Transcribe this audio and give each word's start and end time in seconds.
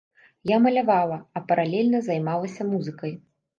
Я 0.51 0.57
малявала, 0.65 1.19
а 1.39 1.43
паралельна 1.53 2.01
займалася 2.09 2.69
музыкай. 2.73 3.17